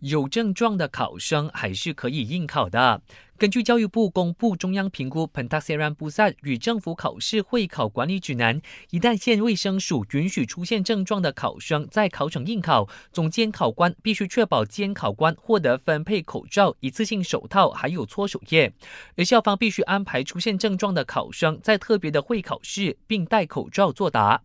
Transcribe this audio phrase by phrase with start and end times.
[0.00, 3.02] 有症状的考生还是可以应考的。
[3.38, 18.72] 根据教育部公布中央评估 Pentaksiran Pusat 与政府考试会考管理指南，一旦县卫生署允许出现症状的考生在考场应考，总监考官必须确保监考官获得分配口罩、一次性手套还有搓手液，
[19.16, 24.42] 而校方必须安排出现症状的考生在特别的会考室，并戴口罩作答。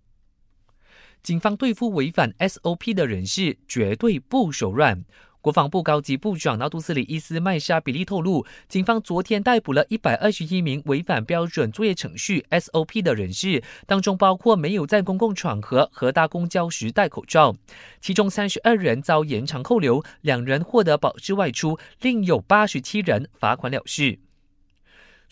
[1.23, 5.05] 警方对付违反 SOP 的人士，绝对不手软。
[5.41, 17.55] 国防部高级部长纳杜斯里伊斯麦沙比利透露，警方昨天逮捕了一百二十一名违反标准作业程序 SOP 的人士，当中包括没有在公共场合和搭公交时戴口罩，
[17.99, 24.19] 其中三十二人遭延长扣留，两人获得保释外出，另有八十七人罚款了事。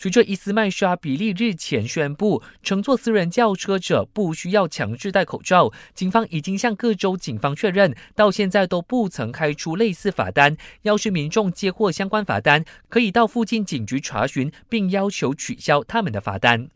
[0.00, 10.56] 随着伊斯麦沙比利日前宣布，乘坐私人轿车者不需要强制戴口罩，警方已经向各州警方确认，到现在都不曾开出类似罚单。
[10.84, 16.70] 要是民众接获相关罚单，可以到附近警局查询，并要求取消他们的罚单。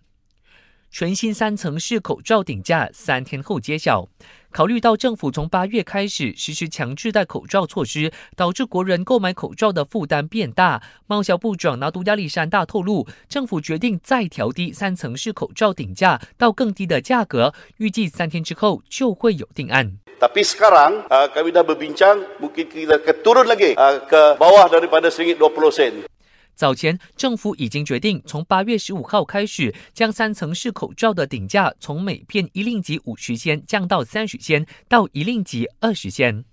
[0.94, 4.06] 全新三层式口罩顶价三天后揭晓。
[4.52, 19.98] 考虑到政府从八月开始实施强制戴口罩措施，导致国人购买口罩的负担变大，贸销部长拿督亚历山大透露，政府决定再调低三层式口罩顶价到更低的价格，预计三天之后就会有定案。
[20.20, 23.74] Tapi sekarang kami dah berbincang, mungkin kita turun lagi
[24.06, 26.06] ke bawah daripada seringgit dua puluh sen.
[26.54, 36.44] 早前，政府已经决定从八月十五号开始，将三层式口罩的顶价从每片一令吉五十仙降到三十仙，到一令吉二十仙。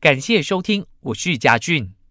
[0.00, 2.01] 感谢收听，我是嘉俊。